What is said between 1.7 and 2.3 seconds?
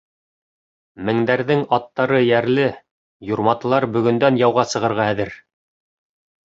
аттары